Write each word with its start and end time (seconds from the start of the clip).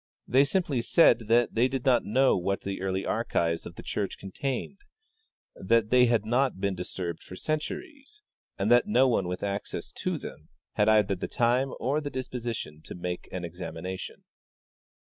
They 0.27 0.45
simply 0.45 0.81
said 0.81 1.27
that 1.27 1.53
they 1.53 1.67
did 1.67 1.85
not 1.85 2.03
know 2.03 2.35
what 2.35 2.61
the 2.61 2.81
early 2.81 3.05
archives 3.05 3.67
of 3.67 3.75
the 3.75 3.83
church 3.83 4.17
con 4.17 4.31
tained; 4.31 4.79
that 5.55 5.91
they 5.91 6.07
had 6.07 6.25
not 6.25 6.59
been 6.59 6.73
disturbed 6.73 7.21
for 7.21 7.35
centuries, 7.35 8.23
and 8.57 8.71
that 8.71 8.87
no 8.87 9.07
one 9.07 9.27
with 9.27 9.43
access 9.43 9.91
to 9.91 10.17
them 10.17 10.49
had 10.73 10.89
either 10.89 11.13
the 11.13 11.27
time 11.27 11.73
or 11.79 12.01
the 12.01 12.09
disposi 12.09 12.55
tion 12.55 12.81
to 12.85 12.95
make 12.95 13.29
an 13.31 13.45
examination. 13.45 14.23